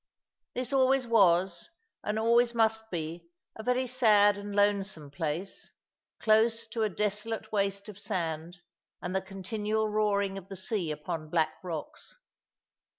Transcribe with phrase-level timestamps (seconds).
[0.55, 1.69] This always was,
[2.03, 5.73] and always must be, a very sad and lonesome place,
[6.19, 8.57] close to a desolate waste of sand,
[8.99, 12.17] and the continual roaring of the sea upon black rocks.